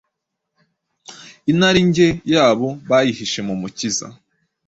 Inarinjye 1.51 2.07
yabo 2.33 2.67
bayihishe 2.89 3.39
mu 3.47 3.55
Mukiza, 3.61 4.07